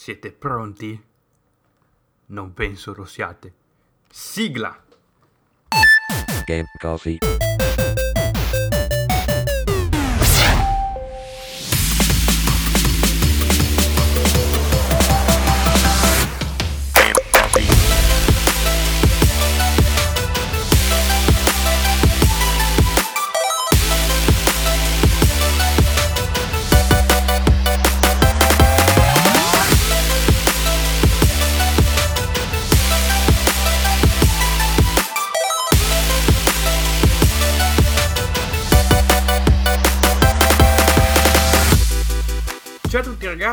[0.00, 1.04] Siete pronti?
[2.26, 3.52] Non penso lo siate.
[4.08, 4.80] Sigla!
[6.46, 7.18] Game Coffee.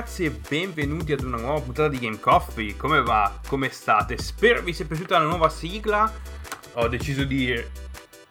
[0.06, 2.78] Ragazzi e benvenuti ad una nuova puntata di Game Coffee.
[2.78, 3.40] Come va?
[3.48, 4.20] Come state?
[4.20, 6.12] Spero vi sia piaciuta la nuova sigla.
[6.74, 7.60] Ho deciso di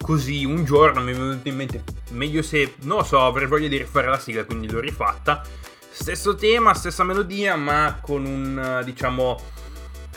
[0.01, 3.67] così un giorno mi è venuto in mente meglio se non lo so, avrei voglia
[3.67, 5.43] di rifare la sigla, quindi l'ho rifatta.
[5.91, 9.37] Stesso tema, stessa melodia, ma con un diciamo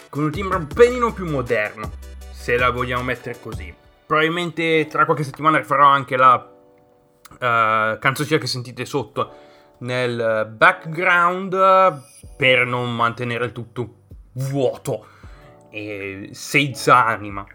[0.10, 1.92] con un timbro un pelino più moderno,
[2.30, 3.74] se la vogliamo mettere così.
[4.06, 9.46] Probabilmente tra qualche settimana rifarò anche la uh, canzoncina che sentite sotto
[9.80, 11.56] nel background
[12.36, 13.96] per non mantenere il tutto
[14.34, 15.08] vuoto
[15.70, 17.46] e senza anima.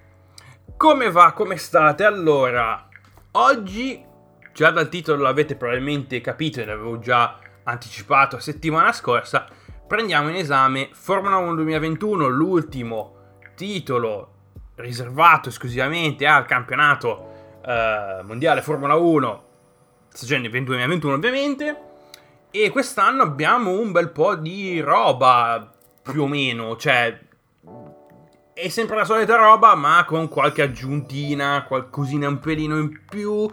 [0.76, 1.32] Come va?
[1.32, 2.04] Come state?
[2.04, 2.88] Allora,
[3.32, 4.04] oggi,
[4.52, 9.46] già dal titolo l'avete probabilmente capito e l'avevo già anticipato settimana scorsa,
[9.86, 13.16] prendiamo in esame Formula 1 2021, l'ultimo
[13.54, 14.30] titolo
[14.76, 19.44] riservato esclusivamente al campionato eh, mondiale Formula 1
[20.08, 21.91] stagione 2021 ovviamente
[22.54, 25.72] e quest'anno abbiamo un bel po' di roba,
[26.02, 27.18] più o meno, cioè
[28.52, 33.50] è sempre la solita roba, ma con qualche aggiuntina, qualcosina un pelino in più,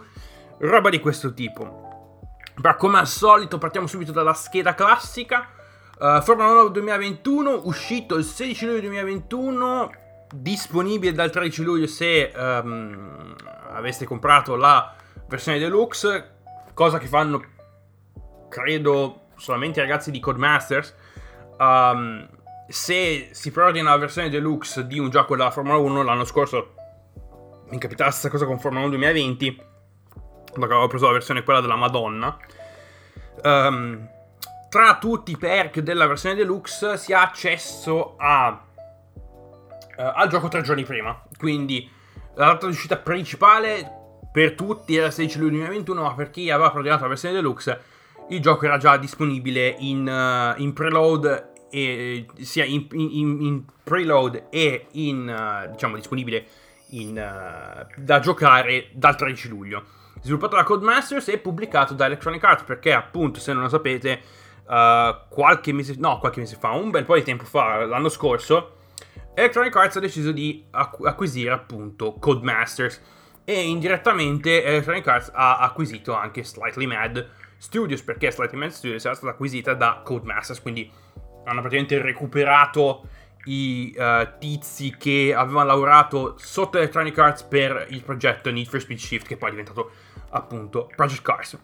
[0.58, 2.28] roba di questo tipo.
[2.56, 5.48] Ma come al solito partiamo subito dalla scheda classica.
[5.98, 9.90] Uh, Formula 1 2021, uscito il 16 luglio 2021,
[10.34, 13.34] disponibile dal 13 luglio se um,
[13.72, 14.94] aveste comprato la
[15.26, 16.36] versione deluxe,
[16.74, 17.42] cosa che fanno
[18.50, 20.94] credo solamente i ragazzi di Codemasters,
[21.58, 22.28] um,
[22.68, 26.74] se si preordina la versione deluxe di un gioco della Formula 1 l'anno scorso
[27.68, 29.68] mi è capitata la stessa cosa con Formula 1 2020
[30.52, 32.36] perché avevo preso la versione quella della Madonna.
[33.42, 34.08] Um,
[34.68, 38.60] tra tutti i perk della versione deluxe si ha accesso a,
[39.96, 41.20] uh, al gioco tre giorni prima.
[41.38, 41.88] Quindi
[42.34, 43.98] la data di uscita principale
[44.32, 47.80] per tutti era il 16 luglio 2021 ma per chi aveva preordinato la versione deluxe
[48.30, 54.46] il gioco era già disponibile in, uh, in preload e, sia in, in, in, preload
[54.50, 56.46] e in uh, diciamo disponibile
[56.90, 59.84] in, uh, da giocare dal 13 luglio.
[60.20, 64.38] Sviluppato da Codemasters e pubblicato da Electronic Arts perché appunto se non lo sapete
[64.70, 68.76] qualche mese no qualche mese fa un bel po' di tempo fa l'anno scorso
[69.34, 73.02] Electronic Arts ha deciso di acqu- acquisire appunto Codemasters
[73.42, 77.28] e indirettamente Electronic Arts ha acquisito anche Slightly Mad
[77.60, 80.90] Studios perché Slightly Studios era stata acquisita da Codemasters, quindi
[81.44, 83.06] hanno praticamente recuperato
[83.44, 88.98] i uh, tizi che avevano lavorato sotto Electronic Arts per il progetto Need for Speed
[88.98, 89.90] Shift che poi è diventato
[90.30, 91.58] appunto Project Cars.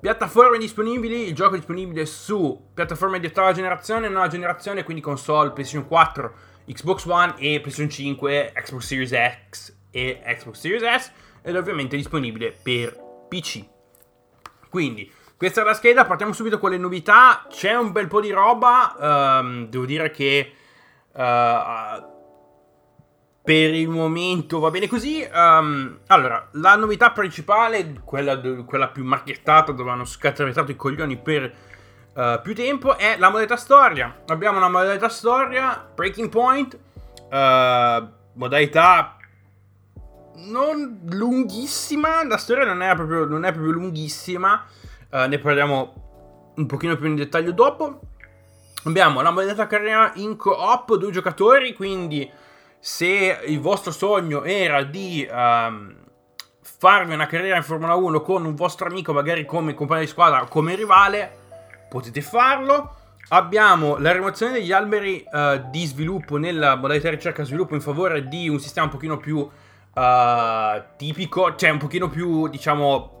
[0.00, 5.52] Piattaforme disponibili, il gioco è disponibile su piattaforme di ottava generazione, nuova generazione, quindi console
[5.52, 6.34] PlayStation 4,
[6.66, 9.12] Xbox One e PlayStation 5, Xbox Series
[9.48, 11.12] X e Xbox Series S
[11.42, 12.98] ed ovviamente disponibile per
[13.28, 13.64] PC.
[14.68, 17.46] Quindi questa è la scheda, partiamo subito con le novità.
[17.48, 19.40] C'è un bel po' di roba.
[19.40, 20.52] Um, devo dire che
[21.12, 22.04] uh,
[23.42, 25.26] per il momento va bene così.
[25.32, 31.54] Um, allora, la novità principale, quella, quella più marchettata, dove hanno scatenato i coglioni per
[32.12, 34.20] uh, più tempo, è la modalità storia.
[34.26, 36.78] Abbiamo una modalità storia, Breaking Point,
[37.30, 39.16] uh, modalità
[40.34, 42.26] non lunghissima.
[42.26, 44.66] La storia non è proprio, non è proprio lunghissima.
[45.10, 48.00] Uh, ne parliamo un pochino più in dettaglio dopo.
[48.84, 52.30] Abbiamo la modalità carriera in co-op, due giocatori, quindi
[52.78, 55.94] se il vostro sogno era di um,
[56.62, 60.42] farvi una carriera in Formula 1 con un vostro amico, magari come compagno di squadra
[60.42, 61.30] o come rivale,
[61.90, 62.94] potete farlo.
[63.28, 68.26] Abbiamo la rimozione degli alberi uh, di sviluppo nella modalità ricerca e sviluppo in favore
[68.28, 73.19] di un sistema un pochino più uh, tipico, cioè un pochino più, diciamo,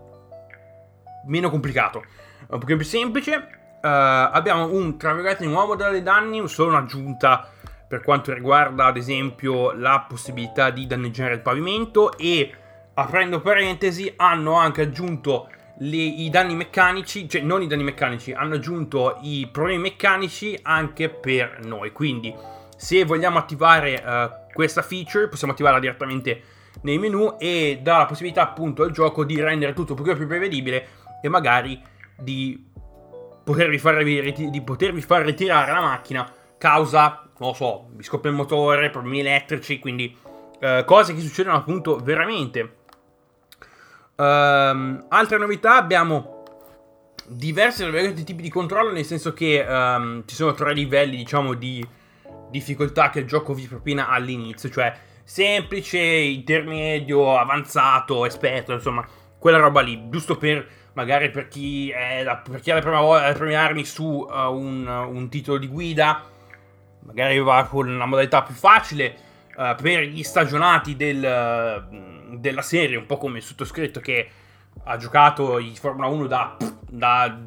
[1.26, 2.04] meno complicato,
[2.48, 3.58] un pochino più semplice.
[3.82, 3.86] Uh,
[4.32, 7.48] abbiamo un, tra virgolette, nuovo modello dei danni, solo un'aggiunta
[7.88, 12.54] per quanto riguarda, ad esempio, la possibilità di danneggiare il pavimento e,
[12.94, 18.54] aprendo parentesi, hanno anche aggiunto le- i danni meccanici, cioè non i danni meccanici, hanno
[18.54, 21.90] aggiunto i problemi meccanici anche per noi.
[21.90, 22.32] Quindi,
[22.76, 26.42] se vogliamo attivare eh, questa feature, possiamo attivarla direttamente
[26.82, 30.26] nei menu e dà la possibilità appunto al gioco di rendere tutto un pochino più
[30.26, 30.86] prevedibile
[31.20, 31.80] e magari
[32.18, 32.68] di
[33.44, 38.36] potervi far, di potervi far ritirare la macchina causa, non lo so, vi scoppia il
[38.36, 40.16] motore, problemi elettrici, quindi
[40.60, 42.76] eh, cose che succedono appunto veramente.
[44.16, 46.44] Um, altre novità abbiamo
[47.26, 47.84] diversi
[48.24, 51.86] tipi di controllo, nel senso che um, ci sono tre livelli, diciamo, di
[52.50, 54.94] difficoltà che il gioco vi propina all'inizio, cioè
[55.24, 59.06] semplice, intermedio, avanzato, esperto, insomma,
[59.38, 63.28] quella roba lì, giusto per magari per chi, è la, per chi ha le prime,
[63.28, 66.24] le prime armi su uh, un, un, titolo di guida,
[67.00, 69.16] magari va con la modalità più facile,
[69.56, 74.28] uh, per gli stagionati del, uh, della serie, un po' come il sottoscritto che
[74.84, 76.56] ha giocato i Formula 1 da,
[76.88, 77.38] da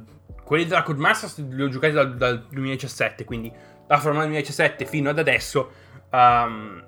[0.44, 3.52] quelli della Codemasters li ho giocati dal, dal 2017, quindi
[3.88, 5.72] da Formula 2017 fino ad adesso.
[6.12, 6.86] Um,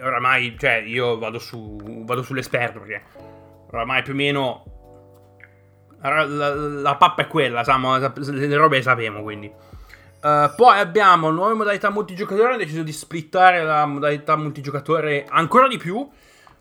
[0.00, 3.02] oramai, cioè, io vado, su, vado sull'esperto perché
[3.70, 4.79] oramai più o meno
[6.00, 9.52] la, la, la pappa è quella, sappiamo, le robe le sappiamo quindi.
[10.22, 12.48] Uh, poi abbiamo nuove modalità multigiocatore.
[12.48, 15.96] Hanno deciso di splittare la modalità multigiocatore ancora di più.
[15.96, 16.08] Uh,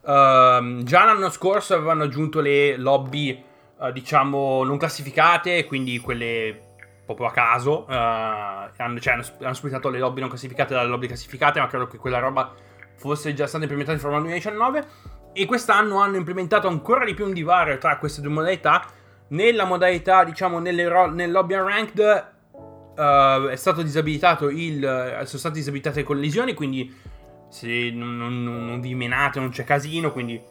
[0.01, 3.43] già l'anno scorso avevano aggiunto le lobby,
[3.77, 6.67] uh, diciamo, non classificate, quindi quelle
[7.05, 7.85] proprio a caso.
[7.87, 11.87] Uh, hanno, cioè, hanno, hanno splittato le lobby non classificate dalle lobby classificate, ma credo
[11.87, 12.53] che quella roba
[12.95, 14.87] fosse già stata implementata in Formula 2019.
[15.33, 18.85] E quest'anno hanno implementato ancora di più un divario tra queste due modalità.
[19.29, 22.27] Nella modalità, diciamo, ro- nel lobby unranked
[22.95, 24.81] uh, è stato disabilitato il.
[25.25, 26.93] sono state disabilitate le collisioni, quindi
[27.49, 30.11] se non, non, non, vi menate non c'è casino.
[30.11, 30.41] Quindi.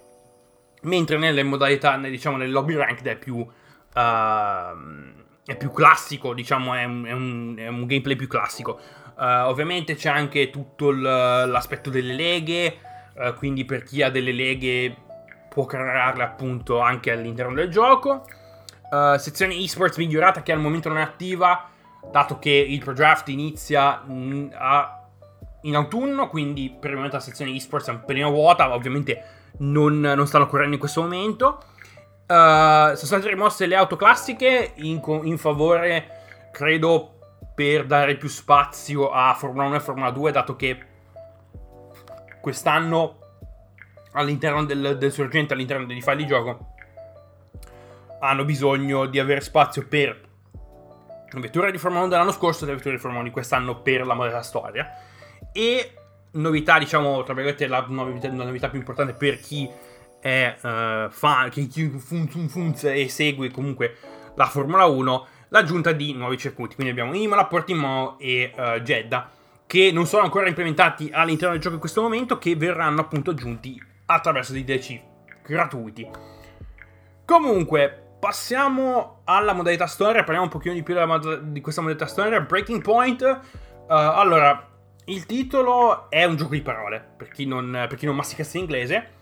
[0.83, 3.37] Mentre nelle modalità, diciamo, nel lobby ranked è più.
[3.37, 8.79] Uh, è più classico, diciamo, è un, è un, è un gameplay più classico.
[9.17, 12.79] Uh, ovviamente c'è anche tutto l'aspetto delle leghe,
[13.15, 14.95] uh, quindi per chi ha delle leghe
[15.49, 18.27] può crearle appunto anche all'interno del gioco.
[18.91, 21.69] Uh, sezione esports migliorata che al momento non è attiva,
[22.11, 24.99] dato che il Pro Draft inizia mm, a,
[25.63, 29.23] in autunno, quindi per il momento la sezione esports è un pelino vuota, ovviamente
[29.59, 31.63] non, non stanno correndo in questo momento.
[32.27, 37.15] Uh, sono state rimosse le auto classiche in, in, favore, credo,
[37.55, 40.79] per dare più spazio a Formula 1 e Formula 2, dato che
[42.41, 43.17] quest'anno
[44.13, 46.75] all'interno del, del sorgente, all'interno dei file di gioco,
[48.21, 50.27] hanno bisogno di avere spazio per
[51.31, 53.81] le vetture di Formula 1 dell'anno scorso e le vetture di Formula 1 di quest'anno
[53.81, 54.91] per la modalità storia.
[55.53, 55.93] E
[56.33, 59.69] novità, diciamo, tra virgolette, la novità, la novità più importante per chi
[60.21, 63.97] è uh, fa, che chi fun, fun, fun, e segue comunque
[64.35, 66.75] la Formula 1, l'aggiunta di nuovi circuiti.
[66.75, 69.31] Quindi abbiamo Imola, Portimao e uh, Jeddah,
[69.67, 73.81] che non sono ancora implementati all'interno del gioco in questo momento, che verranno appunto aggiunti
[74.07, 75.01] attraverso dei DLC
[75.45, 76.09] gratuiti.
[77.25, 82.41] Comunque, passiamo alla modalità storia, parliamo un pochino di più mod- di questa modalità storia.
[82.41, 83.23] Breaking Point.
[83.23, 84.69] Uh, allora,
[85.07, 88.65] il titolo è un gioco di parole, per chi non, per chi non masticasse in
[88.65, 89.17] inglese.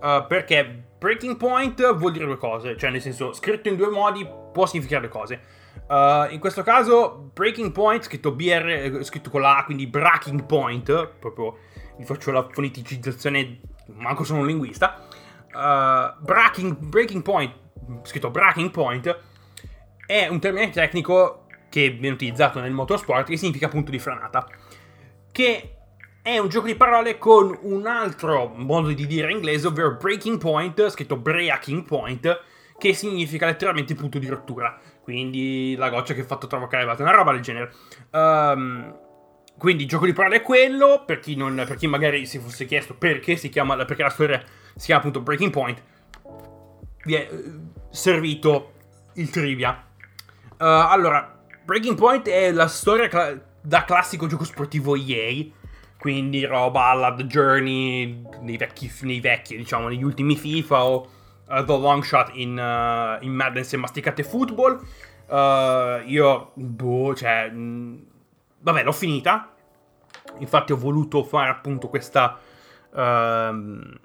[0.00, 4.26] Uh, perché breaking point vuol dire due cose, cioè nel senso scritto in due modi
[4.52, 5.40] può significare due cose.
[5.88, 11.06] Uh, in questo caso breaking point scritto BR, scritto con la A, quindi breaking point,
[11.18, 11.58] proprio
[11.98, 13.60] vi faccio la foneticizzazione,
[13.94, 15.06] manco sono un linguista.
[15.52, 17.52] Uh, breaking, breaking point,
[18.02, 19.18] scritto breaking point,
[20.06, 24.46] è un termine tecnico che viene utilizzato nel motorsport che significa punto di frenata.
[25.30, 25.74] Che
[26.22, 30.88] è un gioco di parole con un altro modo di dire inglese, ovvero breaking point,
[30.88, 32.42] scritto breaking point,
[32.76, 34.78] che significa letteralmente punto di rottura.
[35.02, 37.72] Quindi la goccia che ha fatto trovare vate, una roba del genere.
[38.10, 38.98] Um,
[39.56, 42.94] quindi gioco di parole è quello, per chi, non, per chi magari si fosse chiesto
[42.94, 44.42] perché, chiama, perché la storia
[44.74, 45.82] si chiama appunto Breaking Point,
[47.04, 47.52] vi è eh,
[47.90, 48.72] servito
[49.14, 49.84] il trivia.
[50.58, 55.44] Uh, allora, Breaking Point è la storia cl- da classico gioco sportivo EA,
[55.98, 61.10] quindi roba alla The Journey nei vecchi, nei vecchi diciamo, negli ultimi FIFA o
[61.46, 64.80] uh, The Long Shot in, uh, in Madden se masticate football.
[65.26, 68.06] Uh, io, boh, cioè, mh,
[68.60, 69.54] vabbè, l'ho finita.
[70.38, 72.38] Infatti ho voluto fare appunto questa
[72.90, 73.98] uh,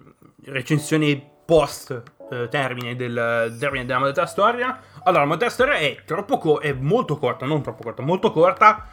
[0.44, 4.80] recensione post uh, termine, del, termine della modalità storia.
[5.04, 8.88] Allora, la modalità storia è co- è molto corta, non troppo corta, molto corta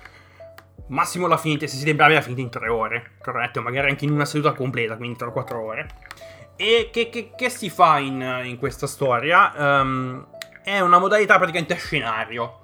[0.92, 4.12] massimo la finite, se siete bravi la finite in 3 ore, corretto, magari anche in
[4.12, 5.86] una seduta completa, quindi 3-4 ore.
[6.56, 9.52] E che, che, che, si fa in, in questa storia?
[9.56, 10.26] Um,
[10.62, 12.60] è una modalità praticamente a scenario,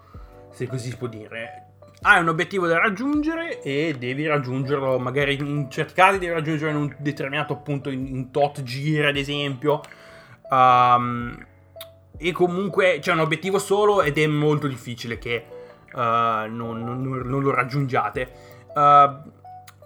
[0.51, 1.65] se così si può dire.
[2.01, 6.77] Hai un obiettivo da raggiungere e devi raggiungerlo, magari in certi casi devi raggiungere in
[6.77, 9.81] un determinato punto, in, in tot giri ad esempio.
[10.51, 11.47] Um,
[12.17, 15.45] e comunque c'è un obiettivo solo ed è molto difficile che
[15.93, 18.33] uh, non, non, non, lo raggiungiate.
[18.75, 19.37] Uh,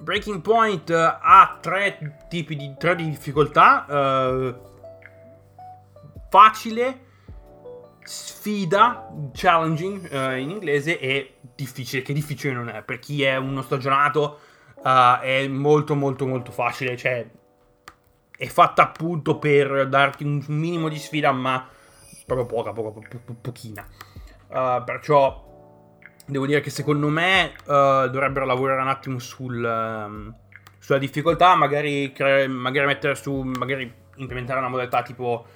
[0.00, 3.84] Breaking Point ha tre tipi di, tre di difficoltà.
[3.88, 4.70] Uh,
[6.30, 7.00] facile,
[8.02, 12.82] sfida, challenging in inglese e difficile, che difficile non è.
[12.82, 14.38] Per chi è uno stagionato
[14.82, 17.28] è molto molto molto facile, cioè
[18.42, 21.64] è fatta appunto per darti un minimo di sfida, ma
[22.26, 23.86] proprio poca, poca, po- po- pochina.
[24.48, 25.48] Uh, perciò
[26.26, 30.34] devo dire che secondo me uh, dovrebbero lavorare un attimo sul, um,
[30.76, 35.46] sulla difficoltà, magari, cre- magari mettere su, magari implementare una modalità tipo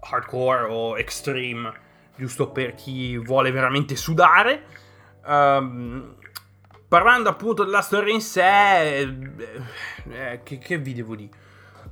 [0.00, 1.72] hardcore o extreme,
[2.14, 4.64] giusto per chi vuole veramente sudare.
[5.24, 6.14] Um,
[6.86, 9.16] parlando appunto della storia in sé, eh,
[10.10, 11.40] eh, che, che vi devo dire?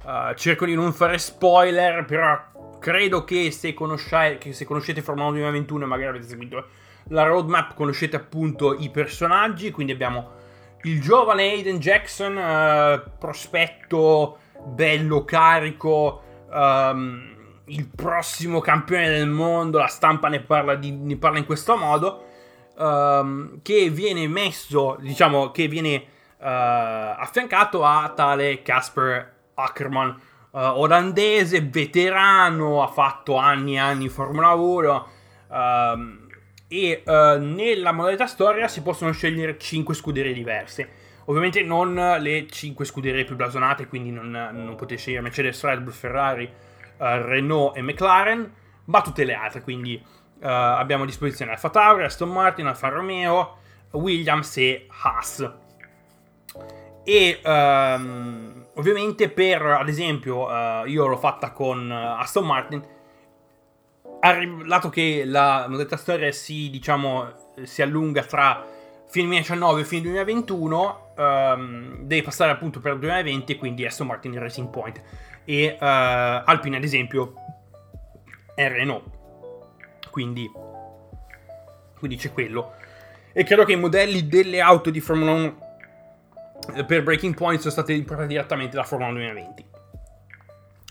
[0.03, 5.37] Uh, cerco di non fare spoiler, però credo che se, che se conoscete Formula 1
[5.37, 6.67] 2021 e magari avete seguito
[7.09, 10.39] la roadmap, conoscete appunto i personaggi, quindi abbiamo
[10.83, 19.87] il giovane Aiden Jackson, uh, prospetto bello, carico, um, il prossimo campione del mondo, la
[19.87, 22.25] stampa ne parla, di, ne parla in questo modo,
[22.79, 26.45] um, che viene messo, diciamo, che viene uh,
[27.19, 30.09] affiancato a tale Casper Ackerman,
[30.51, 35.09] uh, olandese, veterano, ha fatto anni e anni in Formula 1.
[35.49, 36.29] Uh, ehm,
[36.69, 40.89] e uh, nella modalità storia si possono scegliere 5 scuderie diverse.
[41.27, 45.93] Ovviamente non le 5 scuderie più blasonate, quindi non, non potete scegliere Mercedes, Red Bull,
[45.93, 48.53] Ferrari, uh, Renault e McLaren,
[48.85, 49.63] ma tutte le altre.
[49.63, 50.03] Quindi
[50.43, 53.59] abbiamo a disposizione Alfa Tauri, Aston Martin, Alfa Romeo,
[53.93, 55.53] Williams e Haas.
[57.05, 62.87] E um, ovviamente per, ad esempio, uh, io l'ho fatta con uh, Aston Martin,
[64.21, 68.65] arri- dato che la modalità storia si, diciamo, si allunga tra
[69.09, 74.07] fine 2019 e fine 2021, um, devi passare appunto per il 2020 e quindi Aston
[74.07, 75.03] Martin Racing Point.
[75.45, 77.35] E uh, Alpine, ad esempio,
[78.55, 79.19] è Renault.
[80.11, 80.51] Quindi,
[81.99, 82.75] quindi c'è quello.
[83.33, 85.55] E credo che i modelli delle auto di Formula 1 eh,
[86.87, 89.65] per Breaking Point sono state importate direttamente da Formula 2020.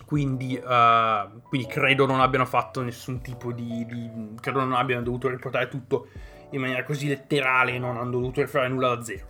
[0.06, 4.10] Quindi, uh, quindi, credo non abbiano fatto nessun tipo di, di,
[4.42, 6.08] credo non abbiano dovuto riportare tutto
[6.52, 9.28] in maniera così letterale non hanno dovuto rifare nulla da zero.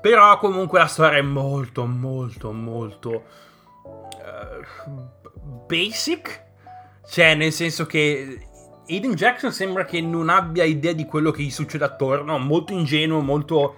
[0.00, 3.24] Però comunque la storia è molto, molto, molto
[3.84, 6.44] uh, basic.
[7.06, 8.46] Cioè, nel senso che
[8.88, 13.20] Aiden Jackson sembra che non abbia idea di quello che gli succede attorno, molto ingenuo,
[13.20, 13.76] molto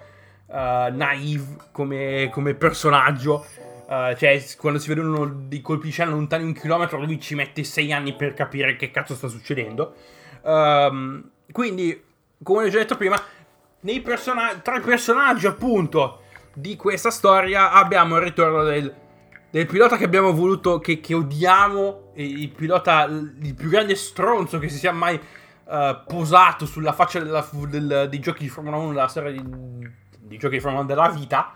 [0.53, 3.47] uh, naive come, come personaggio.
[3.87, 7.65] Uh, cioè, quando si vedono dei colpi di scena lontani un chilometro, lui ci mette
[7.65, 9.95] sei anni per capire che cazzo sta succedendo.
[10.43, 12.03] Um, quindi,
[12.43, 13.21] come ho già detto prima,
[14.03, 16.23] person- tra i personaggi, appunto,
[16.55, 18.95] di questa storia abbiamo il ritorno del,
[19.51, 24.69] del pilota che abbiamo voluto, che, che, odiamo, il pilota, il più grande stronzo che
[24.69, 25.17] si sia mai
[25.65, 29.43] uh, posato sulla faccia della, del, dei giochi di Formula 1 della storia di,
[30.23, 31.53] di giochi di Formula della vita,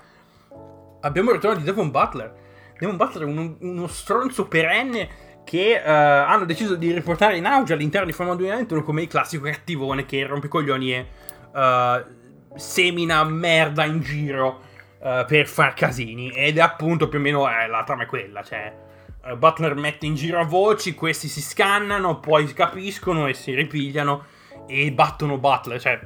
[1.00, 2.34] abbiamo il ritorno di Devon Butler.
[2.78, 7.72] Devon Butler è uno, uno stronzo perenne che uh, hanno deciso di riportare in auge
[7.72, 11.06] all'interno di Formula 2021 come il classico cattivone che rompe coglioni e
[11.52, 14.60] uh, semina merda in giro
[14.98, 16.30] uh, per far casini.
[16.30, 18.84] Ed è appunto più o meno eh, la trama è quella, cioè...
[19.26, 24.24] Butler mette in giro a voci, questi si scannano, poi capiscono e si ripigliano
[24.68, 25.98] e battono Butler, cioè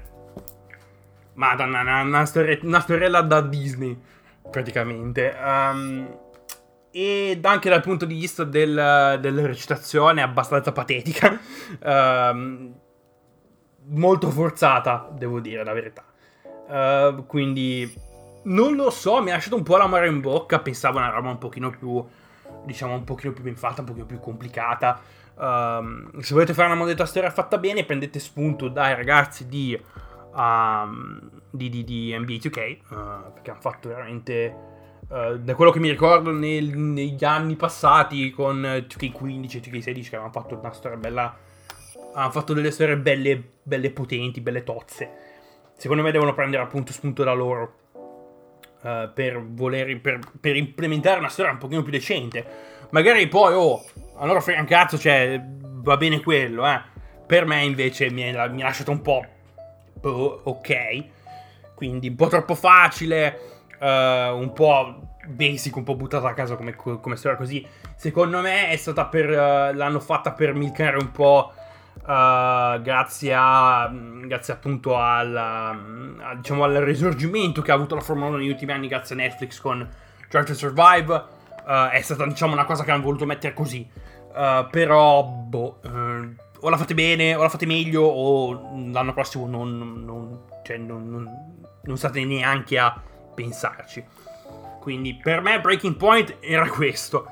[1.41, 3.99] Madonna, una, una, storia, una storiella da Disney,
[4.51, 5.35] praticamente.
[5.43, 6.19] Um,
[6.91, 11.41] ed anche dal punto di vista del, della recitazione abbastanza patetica.
[11.83, 12.75] Um,
[13.85, 16.05] molto forzata, devo dire la verità.
[16.69, 17.91] Uh, quindi
[18.43, 20.59] non lo so, mi ha lasciato un po' l'amore in bocca.
[20.59, 22.05] Pensavo una roba un pochino più,
[22.67, 25.01] diciamo, un pochino più ben fatta, un pochino più complicata.
[25.37, 29.81] Um, se volete fare una modalità storia fatta bene, prendete spunto dai ragazzi di
[30.35, 34.69] um, di, di, di, NBA 2K, uh, eh, perché hanno fatto veramente...
[35.09, 40.17] Uh, da quello che mi ricordo nel, negli anni passati con 2K15 e 2K16 che
[40.17, 41.37] avevano fatto una storia bella
[42.13, 45.29] hanno fatto delle storie belle, belle potenti, belle tozze.
[45.77, 47.75] Secondo me devono prendere appunto spunto da loro
[48.83, 52.45] uh, per voler per, per, implementare una storia un pochino più decente.
[52.91, 53.85] Magari poi oh
[54.19, 56.99] allora frega un cazzo cioè va bene quello eh.
[57.27, 59.25] Per me invece mi, ha lasciato un po'
[60.01, 61.05] boh, ok.
[61.75, 63.39] Quindi un po' troppo facile,
[63.79, 67.67] eh, un po' basic, un po' buttata a casa come, come storia così.
[67.97, 69.31] Secondo me è stata per...
[69.31, 71.53] eh, l'hanno fatta per milcare un po'...
[72.07, 77.95] eh, grazie a mm, grazie appunto al, mm, a- diciamo al risorgimento che ha avuto
[77.95, 79.87] la Formula 1 negli ultimi anni grazie a Netflix con
[80.29, 81.25] Drive Survive
[81.69, 83.89] eh, è stata diciamo una cosa che hanno voluto mettere così
[84.35, 85.81] Eh, però boh
[86.61, 91.09] o la fate bene o la fate meglio o l'anno prossimo non, non- cioè, non-
[91.09, 93.01] non- non state neanche a
[93.35, 94.05] pensarci
[94.81, 97.27] quindi per me Breaking Point era questo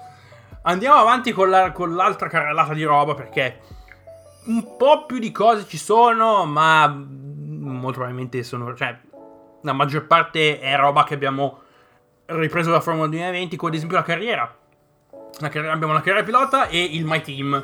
[0.62, 3.60] andiamo avanti con, la- con l'altra carrellata di roba perché
[4.46, 8.74] un po' più di cose ci sono, ma molto probabilmente sono.
[8.74, 8.96] Cioè,
[9.60, 11.58] la maggior parte è roba che abbiamo
[12.26, 14.56] ripreso da Formula 2020, come ad esempio la carriera.
[15.40, 17.62] La carriera- abbiamo la carriera pilota e il My Team.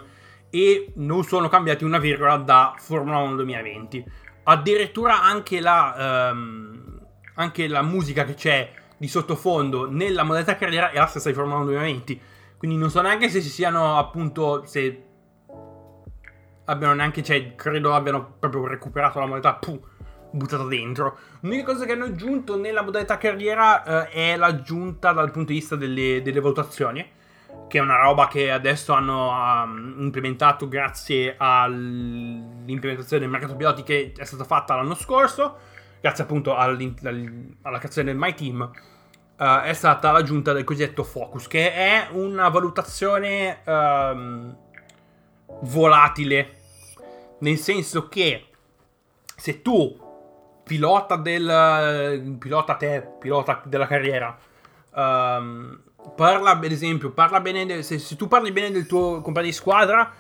[0.55, 4.05] E non sono cambiati una virgola da Formula 1 2020.
[4.45, 7.01] Addirittura anche la, ehm,
[7.35, 11.57] anche la musica che c'è di sottofondo nella modalità carriera è la stessa di Formula
[11.57, 12.21] 1 2020.
[12.57, 14.65] Quindi non so neanche se si siano appunto.
[14.65, 15.03] se
[16.67, 19.83] abbiano neanche, cioè, credo abbiano proprio recuperato la modalità, puh,
[20.31, 21.19] buttata dentro.
[21.41, 25.75] L'unica cosa che hanno aggiunto nella modalità carriera eh, è l'aggiunta dal punto di vista
[25.75, 27.05] delle, delle valutazioni,
[27.69, 34.13] che è una roba che adesso hanno um, implementato grazie all'implementazione del mercato piloti che
[34.17, 35.57] è stata fatta l'anno scorso,
[36.01, 36.77] grazie appunto alla
[37.79, 38.71] creazione del My Team.
[39.37, 44.57] eh, è stata l'aggiunta del cosiddetto focus, che è una valutazione ehm,
[45.63, 46.57] volatile,
[47.41, 48.47] nel senso che
[49.37, 50.03] se tu
[50.63, 54.39] pilota del pilota te, pilota della carriera,
[54.95, 55.83] ehm,
[56.15, 59.53] parla ad esempio, parla bene del- se, se tu parli bene del tuo compagno di
[59.53, 60.13] squadra,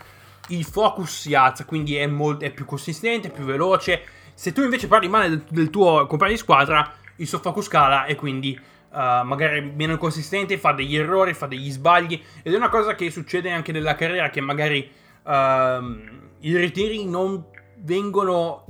[0.48, 4.02] il focus si alza, quindi è, molt- è più consistente, più veloce.
[4.34, 8.04] Se tu invece parli male del, del tuo compagno di squadra, il suo focus cala
[8.06, 12.20] e quindi eh, magari meno consistente, fa degli errori, fa degli sbagli.
[12.42, 14.90] Ed è una cosa che succede anche nella carriera, che magari
[15.26, 17.44] ehm, i ritiri non
[17.76, 18.66] vengono...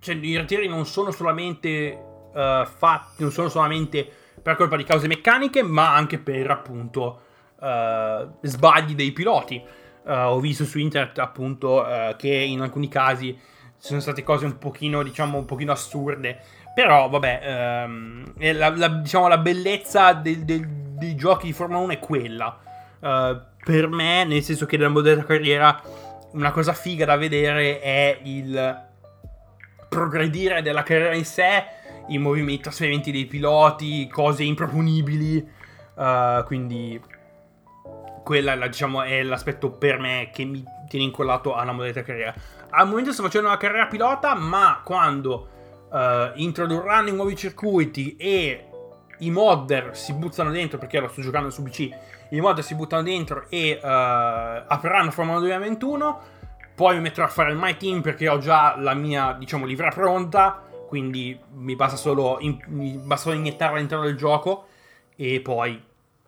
[0.00, 1.68] Cioè, i ritiri non sono solamente
[2.34, 7.20] eh, fatti, non sono solamente per colpa di cause meccaniche, ma anche per appunto
[7.60, 9.62] eh, sbagli dei piloti.
[10.06, 14.44] Eh, ho visto su internet appunto eh, che in alcuni casi ci sono state cose
[14.44, 16.38] un pochino, diciamo, un pochino assurde.
[16.74, 21.92] Però, vabbè, ehm, la, la- diciamo, la bellezza del- del- dei giochi di Formula 1
[21.92, 22.58] è quella.
[23.00, 25.80] Eh, per me, nel senso che nella modalità carriera,
[26.32, 28.88] una cosa figa da vedere è il
[29.88, 31.64] progredire della carriera in sé,
[32.10, 35.58] i movimenti, i trasferimenti dei piloti, cose improponibili.
[35.98, 37.00] eh, quindi,
[38.22, 42.34] quella la- diciamo, è l'aspetto per me che mi tiene incollato alla modalità carriera.
[42.70, 45.48] Al momento sto facendo una carriera pilota, ma quando
[45.92, 48.66] eh, introdurranno i nuovi circuiti e
[49.18, 51.88] i modder si buttano dentro, perché lo sto giocando su PC,
[52.30, 56.20] i modder si buttano dentro e eh, apriranno Formula 2021,
[56.74, 59.90] poi mi metterò a fare il My Team perché ho già la mia, diciamo, livrea
[59.90, 64.66] pronta, quindi mi basta solo, in- mi basta solo iniettarla all'interno del gioco
[65.14, 65.80] e poi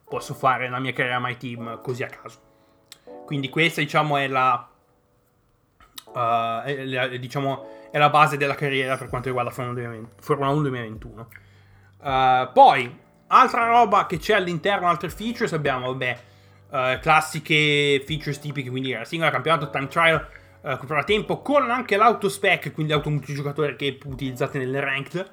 [0.08, 2.38] posso fare la mia carriera My Team così a caso.
[3.26, 4.68] Quindi questa, diciamo, è la,
[6.14, 10.50] eh, è la- diciamo, è la base della carriera per quanto riguarda Formula 2020 Formula
[10.50, 11.28] 1 2021.
[12.00, 16.20] Eh, poi, altra roba che c'è all'interno, altre features, abbiamo, vabbè,
[16.70, 20.24] eh, classiche features tipiche, quindi la singola campionato, time trial,
[20.64, 25.16] eh, comprare tempo, con anche l'autospec, quindi l'auto multigiocatore che utilizzate nelle ranked.
[25.16, 25.30] Eh,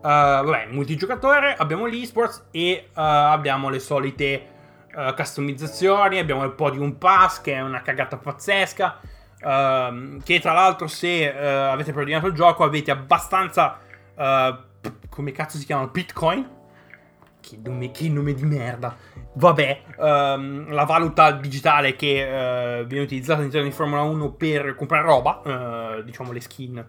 [0.00, 4.46] vabbè, multigiocatore, abbiamo l'esports e eh, abbiamo le solite
[4.94, 9.00] eh, customizzazioni, abbiamo il podium pass che è una cagata pazzesca.
[9.42, 13.78] ehm, che tra l'altro se avete preordinato il gioco avete abbastanza
[15.08, 16.46] come cazzo si chiama bitcoin
[17.40, 18.96] che nome, che nome di merda.
[19.32, 25.04] Vabbè ehm, la valuta digitale che eh, viene utilizzata all'interno di Formula 1 per comprare
[25.04, 25.42] roba
[25.98, 26.84] eh, diciamo le skin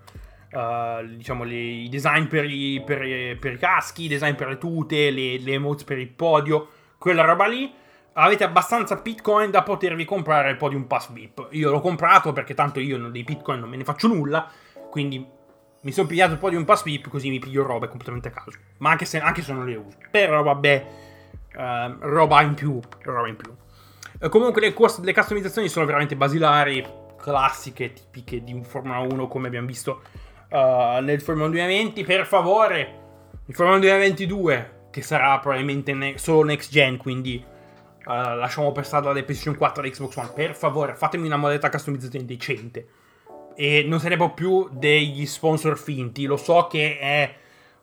[0.49, 4.57] eh, diciamo le- i design per i, per per i caschi i design per le
[4.57, 7.71] tute le, le emotes per il podio quella roba lì.
[8.13, 12.79] Avete abbastanza bitcoin da potervi comprare il podium pass VIP io l'ho comprato perché tanto
[12.79, 14.49] io dei bitcoin non me ne faccio nulla
[14.89, 15.25] quindi
[15.81, 18.51] mi sono pigliato il podium pass VIP così mi piglio robe completamente a caso.
[18.77, 19.97] Ma anche se, anche se non le uso.
[20.09, 20.85] Però vabbè
[21.55, 23.53] ehm, roba in più roba in più.
[24.19, 26.85] Eh, comunque le, cus- le customizzazioni sono veramente basilari
[27.17, 30.01] classiche tipiche di un Formula 1 come abbiamo visto
[30.49, 32.99] eh, nel Formula 1 2020 per favore
[33.45, 38.85] il Formula 1 2022 che sarà probabilmente ne- solo next gen quindi eh, lasciamo per
[38.85, 40.31] strada le PlayStation 4 e Xbox One.
[40.33, 42.87] Per favore fatemi una modalità customizzazione decente
[43.55, 46.25] e non se ne può più degli sponsor finti.
[46.25, 47.35] Lo so che è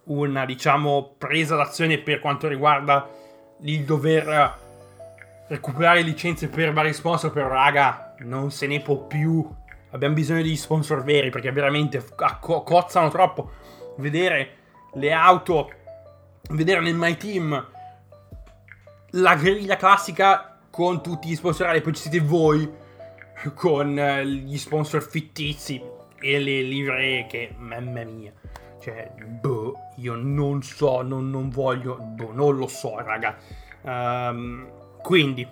[0.04, 3.08] una, diciamo, presa d'azione per quanto riguarda
[3.60, 4.66] il dover
[5.48, 9.46] recuperare licenze per vari sponsor, però raga, non se ne può più.
[9.90, 12.04] Abbiamo bisogno di sponsor veri perché veramente
[12.40, 13.52] co- cozzano troppo.
[13.96, 14.56] Vedere
[14.94, 15.70] le auto,
[16.50, 17.66] vedere nel My Team
[19.12, 22.70] la griglia classica con tutti gli sponsorati, poi ci siete voi
[23.54, 25.80] con eh, gli sponsor fittizi
[26.20, 28.32] e le livree che, mamma mia.
[28.80, 33.36] Cioè, boh, io non so, non, non voglio, boh, non lo so, raga.
[33.82, 34.68] Um,
[35.02, 35.46] quindi,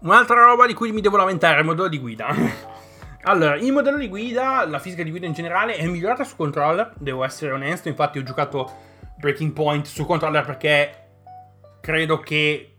[0.00, 2.28] un'altra roba di cui mi devo lamentare è il modello di guida.
[3.22, 6.92] allora, il modello di guida, la fisica di guida in generale, è migliorata su controller,
[6.98, 7.88] devo essere onesto.
[7.88, 10.94] Infatti, ho giocato Breaking Point su controller perché
[11.80, 12.69] credo che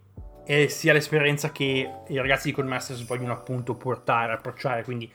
[0.52, 4.84] eh, sia l'esperienza che i ragazzi di Codemasters vogliono appunto portare, approcciare.
[4.84, 5.10] Quindi,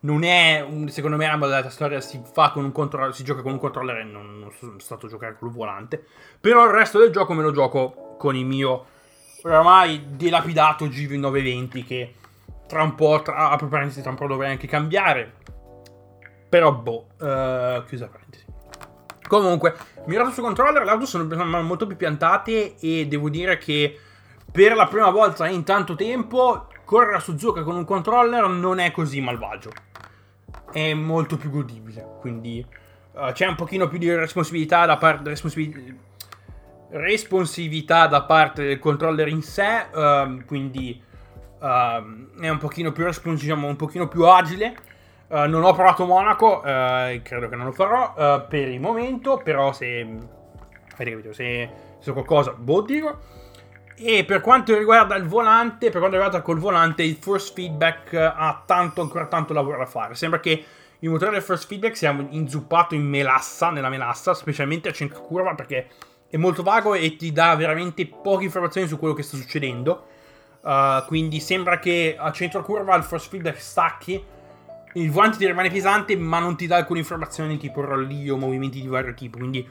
[0.00, 3.42] non è un, secondo me la modalità storia si fa con un controller, si gioca
[3.42, 6.04] con un controller e non, non sono stato a giocare con il volante.
[6.40, 8.86] Però il resto del gioco me lo gioco con il mio
[9.42, 12.14] oramai dilapidato GV920 che
[12.66, 15.34] tra un po', tra, apro parentesi, tra un po' dovrei anche cambiare.
[16.48, 18.46] Però boh, uh, chiusa parentesi.
[19.28, 23.98] Comunque, mirato su controller, le auto sono molto più piantate e devo dire che
[24.52, 28.90] per la prima volta in tanto tempo correre a Suzuka con un controller non è
[28.90, 29.70] così malvagio.
[30.70, 32.64] È molto più godibile, quindi
[33.12, 35.80] uh, c'è un pochino più di responsabilità da parte responsabilità
[36.90, 41.02] responsività da parte del controller in sé, uh, quindi
[41.60, 44.76] uh, è un pochino più diciamo, un pochino più agile.
[45.28, 49.40] Uh, non ho provato Monaco, eh, credo che non lo farò eh, per il momento,
[49.42, 50.06] però se
[50.94, 53.18] se, se qualcosa, boh dico.
[54.04, 58.60] E per quanto riguarda il volante, per quanto riguarda col volante, il force feedback ha
[58.66, 60.16] tanto, ancora tanto lavoro da fare.
[60.16, 60.64] Sembra che
[60.98, 65.54] il motore del force feedback sia inzuppato in melassa, nella melassa, specialmente a centro curva,
[65.54, 65.88] perché
[66.28, 70.06] è molto vago e ti dà veramente poche informazioni su quello che sta succedendo.
[70.62, 74.24] Uh, quindi sembra che a centro curva il force feedback stacchi.
[74.94, 78.88] Il volante ti rimane pesante, ma non ti dà alcune informazioni tipo rollio, movimenti di
[78.88, 79.38] vario tipo.
[79.38, 79.68] Quindi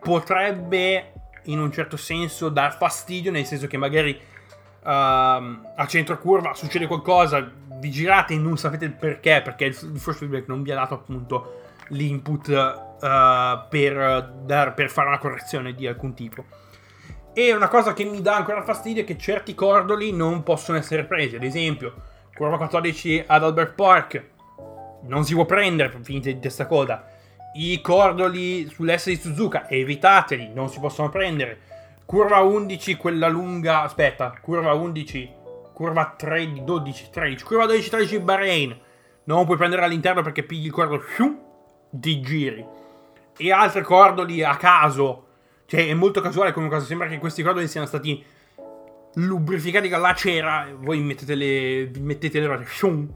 [0.00, 1.12] potrebbe
[1.48, 6.86] in un certo senso dar fastidio, nel senso che magari uh, a centro curva succede
[6.86, 10.76] qualcosa, vi girate e non sapete il perché, perché il force feedback non vi ha
[10.76, 16.44] dato appunto l'input uh, per, dar, per fare una correzione di alcun tipo.
[17.32, 21.04] E una cosa che mi dà ancora fastidio è che certi cordoli non possono essere
[21.04, 21.36] presi.
[21.36, 21.94] Ad esempio,
[22.34, 24.24] curva 14 ad Albert Park
[25.02, 27.06] non si può prendere finite di testa coda.
[27.54, 31.60] I cordoli sull'S di Suzuka evitateli, non si possono prendere.
[32.04, 33.82] Curva 11, quella lunga.
[33.82, 35.32] Aspetta, curva 11,
[35.72, 38.78] curva 13, 12, 13, curva 12, 13 Bahrain.
[39.24, 41.02] Non puoi prendere all'interno perché pigli il cordolo
[41.90, 42.64] di giri
[43.36, 45.24] e altre cordoli a caso.
[45.66, 46.84] Cioè, è molto casuale come cosa.
[46.84, 48.24] Sembra che questi cordoli siano stati
[49.14, 50.66] lubrificati con la cera.
[50.76, 53.10] Voi mettete le, mettete le rote, shum,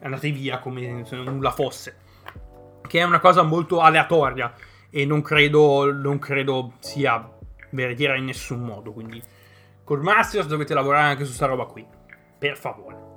[0.00, 2.02] andate via come se nulla fosse.
[2.86, 4.52] Che è una cosa molto aleatoria.
[4.90, 7.28] E non credo, non credo sia
[7.70, 8.92] veritiera in nessun modo.
[8.92, 9.22] Quindi,
[9.82, 11.86] col Masters dovete lavorare anche su sta roba qui.
[12.38, 13.12] Per favore.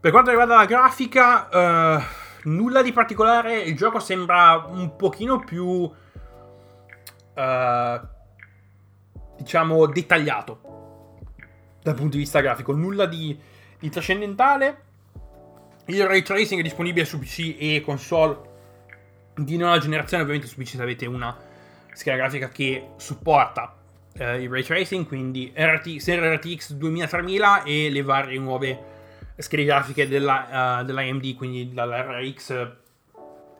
[0.00, 1.48] Per quanto riguarda la grafica.
[1.96, 2.02] Uh,
[2.50, 3.60] nulla di particolare.
[3.60, 5.90] Il gioco sembra un pochino più.
[7.36, 8.12] Uh,
[9.36, 10.60] diciamo dettagliato
[11.82, 12.72] dal punto di vista grafico.
[12.72, 13.38] Nulla di,
[13.78, 14.82] di trascendentale.
[15.86, 18.52] Il ray tracing è disponibile su PC e console
[19.36, 20.22] di nuova generazione.
[20.22, 21.36] Ovviamente su PC avete una
[21.92, 23.76] scheda grafica che supporta
[24.16, 28.92] eh, il ray tracing, quindi RT, serie RTX 2000-3000 e le varie nuove
[29.36, 32.70] schede grafiche della, uh, dell'AMD, quindi dalla RX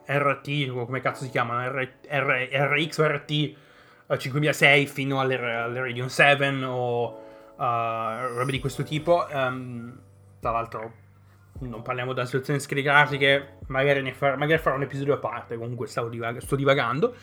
[0.06, 3.54] RT, come cazzo si chiamano, R, R, RX o RT
[4.06, 7.04] uh, 5006 fino alle, alle Radeon 7 o
[7.56, 7.62] uh,
[8.36, 9.26] robe di questo tipo.
[9.32, 9.98] Um,
[10.40, 10.92] tra l'altro
[11.68, 15.88] non parliamo della situazione schede grafiche, magari, far, magari, farò un episodio a parte, comunque
[16.10, 17.14] divag- sto divagando.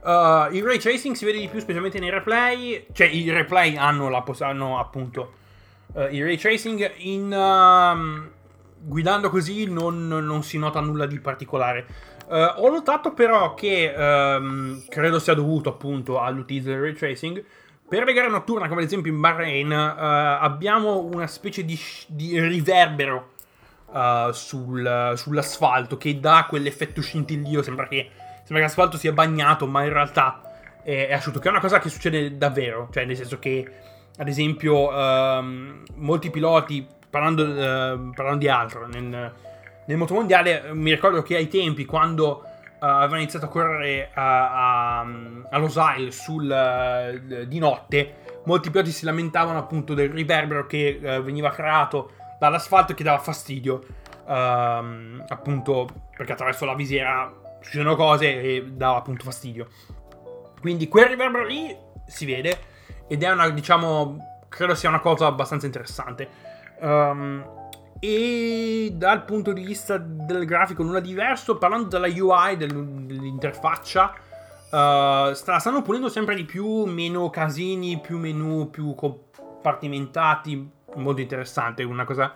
[0.00, 4.08] Uh, il ray tracing si vede di più specialmente nei replay, cioè i replay hanno,
[4.08, 5.32] la, hanno appunto
[5.94, 8.36] uh, il ray tracing in uh,
[8.80, 11.86] guidando così non, non, si nota nulla di particolare.
[12.28, 17.44] Uh, ho notato però che um, credo sia dovuto appunto all'utilizzo del ray tracing.
[17.88, 22.38] Per le gare notturne, come ad esempio in Bahrain, uh, abbiamo una specie di, di
[22.38, 23.30] riverbero
[23.90, 27.62] uh, sul, sull'asfalto che dà quell'effetto scintillio.
[27.62, 30.40] Sembra che, sembra che l'asfalto sia bagnato, ma in realtà
[30.82, 31.38] è, è asciutto.
[31.38, 32.88] Che è una cosa che succede davvero.
[32.90, 33.66] Cioè, nel senso che
[34.18, 39.32] ad esempio, um, molti piloti, parlando, uh, parlando, di altro, nel,
[39.86, 44.98] nel motomondiale eh, mi ricordo che ai tempi quando uh, avevano iniziato a correre a,
[44.98, 45.06] a,
[45.50, 51.22] a Los sul, uh, di notte, molti piloti si lamentavano appunto del riverbero che uh,
[51.22, 53.84] veniva creato dall'asfalto che dava fastidio,
[54.24, 54.32] uh,
[55.28, 59.68] appunto perché attraverso la visiera succedono cose e dava appunto fastidio.
[60.60, 62.58] Quindi quel riverbero lì si vede
[63.06, 66.28] ed è una, diciamo, credo sia una cosa abbastanza interessante.
[66.80, 67.56] Um,
[68.00, 74.14] e dal punto di vista del grafico nulla diverso, parlando della UI, dell'interfaccia,
[74.70, 82.04] uh, stanno pulendo sempre di più, meno casini, più menu, più compartimentati, molto interessante, una
[82.04, 82.34] cosa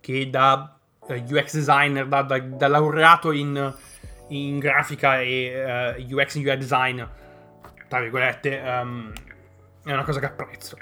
[0.00, 0.76] che da
[1.08, 3.74] eh, UX designer, da, da, da laureato in,
[4.28, 7.02] in, grafica e uh, UX e UI design,
[7.88, 9.12] tra virgolette, um,
[9.84, 10.76] è una cosa che apprezzo.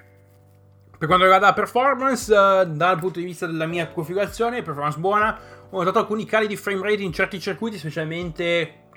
[0.96, 5.38] Per quanto riguarda la performance, uh, dal punto di vista della mia configurazione, performance buona,
[5.70, 8.88] ho notato alcuni cali di frame rate in certi circuiti, specialmente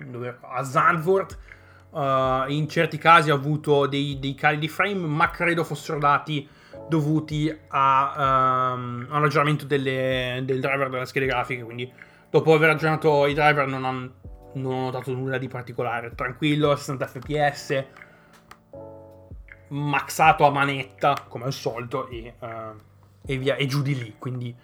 [0.42, 1.38] a Zandvoort.
[1.92, 6.50] Uh, in certi casi ho avuto dei, dei, cali di frame, ma credo fossero dati
[6.88, 11.64] dovuti a, um, a un aggiornamento delle, del driver delle schede grafiche.
[11.64, 11.92] Quindi,
[12.30, 14.12] dopo aver aggiornato i driver, non, han,
[14.54, 16.14] non ho notato nulla di particolare.
[16.16, 17.86] Tranquillo, 60 fps
[19.74, 22.48] maxato a manetta come al solito e, uh,
[23.26, 24.56] e via e giù di lì quindi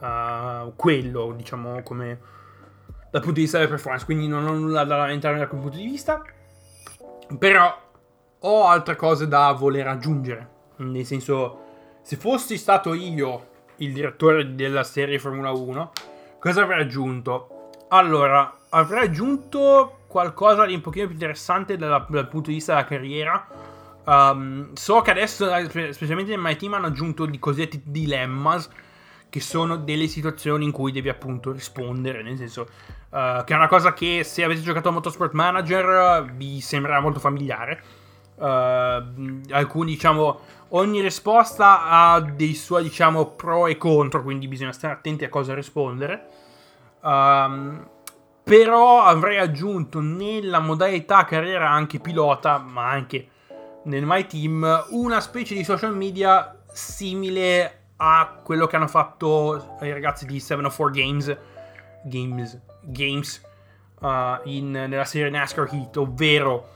[0.00, 2.18] uh, quello diciamo come
[3.10, 5.76] dal punto di vista della performance quindi non ho nulla da lamentare da quel punto
[5.76, 6.22] di vista
[7.38, 7.88] però
[8.40, 11.68] ho altre cose da voler aggiungere nel senso
[12.02, 15.92] se fossi stato io il direttore della serie Formula 1
[16.38, 22.50] cosa avrei aggiunto allora avrei aggiunto qualcosa di un pochino più interessante dal, dal punto
[22.50, 27.24] di vista della carriera Um, so che adesso, eh, specialmente nel My Team, hanno aggiunto
[27.24, 28.68] i cosiddetti dilemmas,
[29.28, 32.62] che sono delle situazioni in cui devi appunto rispondere, nel senso
[33.10, 37.20] uh, che è una cosa che se avete giocato a Motorsport Manager vi sembrerà molto
[37.20, 37.80] familiare.
[38.34, 44.94] Uh, alcuni, diciamo, ogni risposta ha dei suoi, diciamo, pro e contro, quindi bisogna stare
[44.94, 46.26] attenti a cosa rispondere.
[47.00, 47.88] Um,
[48.42, 53.28] però avrei aggiunto nella modalità carriera anche pilota, ma anche
[53.84, 59.92] nel My Team una specie di social media simile a quello che hanno fatto i
[59.92, 61.38] ragazzi di 704 Games
[62.02, 63.42] Games, Games
[64.00, 66.68] uh, in, nella serie NASCAR Heat, ovvero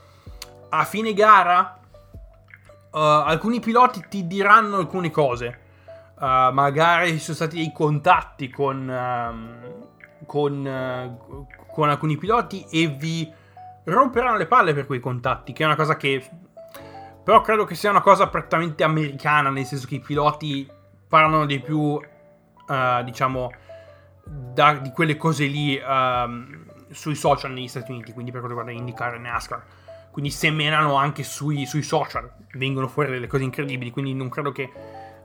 [0.69, 1.79] a fine gara
[2.95, 5.59] uh, alcuni piloti ti diranno alcune cose.
[6.15, 12.87] Uh, magari ci sono stati dei contatti con, uh, con, uh, con, alcuni piloti e
[12.87, 13.29] vi
[13.83, 16.25] romperanno le palle per quei contatti, che è una cosa che
[17.21, 20.69] però credo che sia una cosa prettamente americana, nel senso che i piloti
[21.07, 21.99] parlano di più,
[23.03, 23.51] diciamo,
[24.23, 28.79] da, di quelle cose lì uh, sui social negli Stati Uniti, quindi per quanto riguarda
[28.79, 29.63] IndyCar e NASCAR.
[30.15, 34.71] Quindi semenano anche sui, sui, social, vengono fuori delle cose incredibili, quindi non credo che...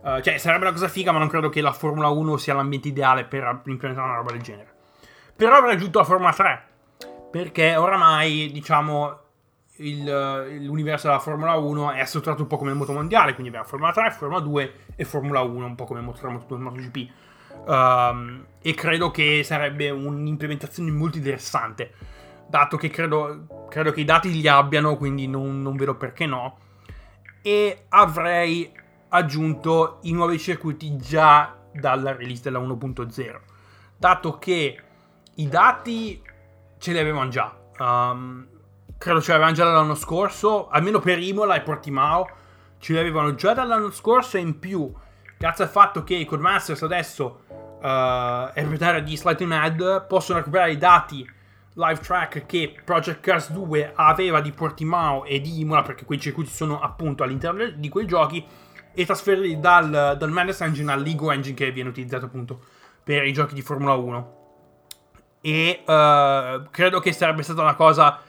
[0.02, 2.88] Uh, cioè, sarebbe una cosa figa, ma non credo che la Formula 1 sia l'ambiente
[2.88, 4.74] ideale per implementare una roba del genere.
[5.36, 6.64] Però avrei aggiunto la Formula 3,
[7.30, 9.16] perché oramai, diciamo,
[9.76, 10.02] il,
[10.64, 14.10] l'universo della Formula 1 è strutturato un po' come il motomondiale, quindi abbiamo Formula 3,
[14.10, 17.10] Formula 2 e Formula 1, un po' come il Moto2 e MotoGP.
[17.64, 21.92] Um, e credo che sarebbe un'implementazione molto interessante,
[22.50, 26.58] dato che credo, credo che i dati li abbiano, quindi non, non vedo perché no.
[27.40, 28.70] E avrei
[29.10, 33.40] aggiunto i nuovi circuiti già dalla release della 1.0,
[33.96, 34.80] dato che
[35.36, 36.20] i dati
[36.78, 37.56] ce li avevano già.
[37.78, 38.46] Um,
[38.98, 42.28] credo ce l'avevano già dall'anno scorso, almeno per Imola e Portimao,
[42.78, 44.92] ce l'avevano già dall'anno scorso e in più,
[45.38, 50.72] grazie al fatto che i Codemasters adesso uh, è proprietario di Slightly Mad, possono recuperare
[50.72, 51.38] i dati
[51.80, 56.50] live track che Project Cars 2 aveva di Portimao e di Imola, perché quei circuiti
[56.50, 58.46] sono appunto all'interno di quei giochi,
[58.92, 62.60] e trasferirli dal, dal Madness Engine al Lego Engine che viene utilizzato appunto
[63.02, 64.38] per i giochi di Formula 1.
[65.40, 68.20] E uh, credo che sarebbe stata una cosa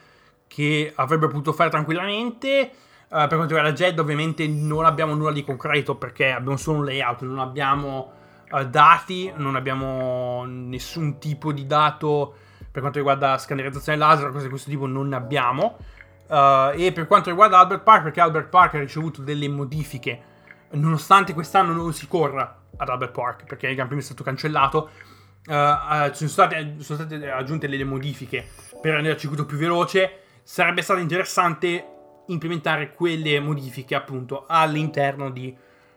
[0.46, 2.70] che avrebbe potuto fare tranquillamente.
[3.08, 6.86] Uh, per quanto riguarda Jed, ovviamente non abbiamo nulla di concreto perché abbiamo solo un
[6.86, 8.12] layout, non abbiamo
[8.50, 12.36] uh, dati, non abbiamo nessun tipo di dato
[12.72, 15.76] per quanto riguarda scannerizzazione laser, cose di questo tipo non abbiamo.
[16.26, 20.20] Uh, e per quanto riguarda Albert Park, perché Albert Park ha ricevuto delle modifiche,
[20.70, 24.88] nonostante quest'anno non si corra ad Albert Park perché il Gran Premio è stato cancellato.
[25.44, 28.46] Uh, sono, state, sono, state, aggiunte delle modifiche
[28.80, 31.84] per rendere il circuito più veloce sarebbe stato interessante
[32.26, 35.54] implementare quelle modifiche appunto all'interno di,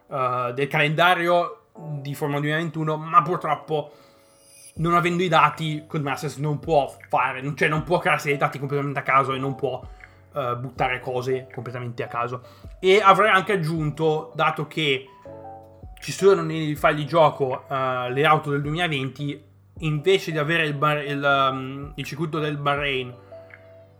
[0.07, 3.91] uh, del calendario di Formula 2021, ma purtroppo
[4.77, 8.99] non avendo i dati, Codemasters non può fare, cioè non può crearsi dei dati completamente
[8.99, 9.81] a caso e non può
[10.33, 12.41] uh, buttare cose completamente a caso.
[12.79, 15.07] E avrei anche aggiunto, dato che
[16.01, 19.43] ci sono nei file di gioco uh, le auto del 2020,
[19.79, 23.13] invece di avere il, bar, il, um, il circuito del Bahrain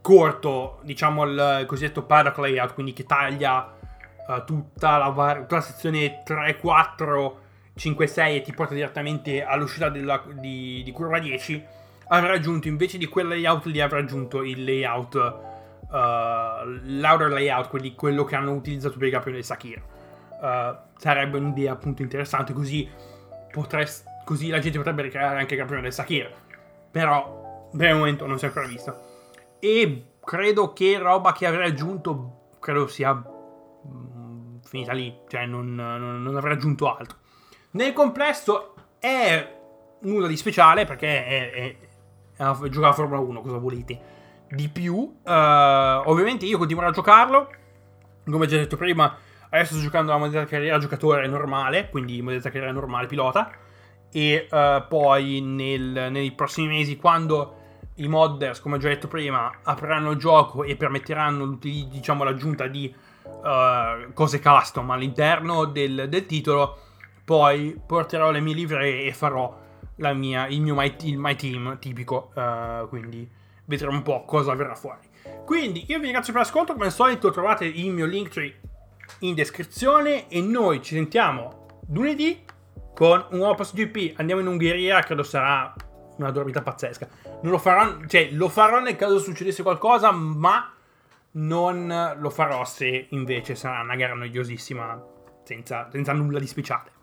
[0.01, 3.73] corto, diciamo il, il cosiddetto paddock layout, quindi che taglia
[4.27, 7.43] uh, tutta, la, tutta la sezione 3, 4
[7.77, 11.63] 5-6 e ti porta direttamente all'uscita della, di, di, curva 10,
[12.07, 17.93] avrà aggiunto invece di quel layout lì avrà aggiunto il layout, uh, l'outer layout, quindi
[17.93, 19.81] quello che hanno utilizzato per il campione del Sakir.
[20.39, 22.89] Uh, sarebbe un'idea appunto interessante, così,
[23.51, 26.33] potresti, così la gente potrebbe ricreare anche il campione del Sakir.
[26.91, 29.13] Però per il momento non si è ancora visto.
[29.59, 36.23] E credo che roba che avrei aggiunto, credo sia mm, finita lì, cioè non, non,
[36.23, 37.23] non avrei aggiunto altro.
[37.75, 39.53] Nel complesso è
[40.01, 41.75] nulla di speciale perché è, è,
[42.37, 43.99] è giocare a Formula 1, cosa volete
[44.49, 44.95] di più.
[44.95, 45.29] Uh,
[46.05, 47.49] ovviamente io continuerò a giocarlo,
[48.23, 49.13] come già detto prima,
[49.49, 53.51] adesso sto giocando la modalità carriera giocatore normale, quindi modalità carriera normale pilota,
[54.09, 57.63] e uh, poi nel, nei prossimi mesi quando
[57.95, 62.93] i modders, come ho già detto prima, apriranno il gioco e permetteranno diciamo, l'aggiunta di
[63.23, 66.83] uh, cose custom all'interno del, del titolo,
[67.25, 69.63] poi porterò le mie livree e farò
[69.95, 72.31] mia, il mio my, il my team tipico.
[72.35, 73.27] Uh, quindi
[73.65, 75.09] vedremo un po' cosa verrà fuori.
[75.43, 76.73] Quindi io vi ringrazio per l'ascolto.
[76.73, 78.59] Come al solito trovate il mio link tree
[79.19, 80.27] in descrizione.
[80.27, 82.43] E noi ci sentiamo lunedì
[82.93, 84.19] con un passo GP.
[84.19, 85.73] Andiamo in Ungheria, credo sarà
[86.17, 87.07] una dormita pazzesca.
[87.41, 90.71] Non lo farò, cioè lo farò nel caso succedesse qualcosa, ma
[91.31, 95.03] non lo farò se invece sarà una gara noiosissima
[95.43, 96.94] senza, senza nulla di speciale.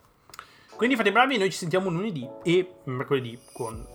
[0.77, 3.87] Quindi fate bravi, noi ci sentiamo lunedì e mercoledì con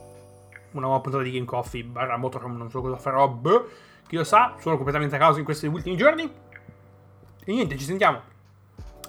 [0.72, 3.62] una nuova puntata di Game Coffee barra Motorhome, non so cosa farò, beh,
[4.08, 6.24] chi lo sa, sono completamente a caso in questi ultimi giorni.
[6.24, 8.22] E niente, ci sentiamo.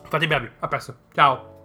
[0.04, 1.58] Fate bravi, a presto, ciao.